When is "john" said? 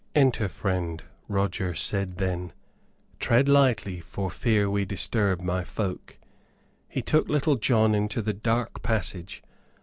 7.57-7.93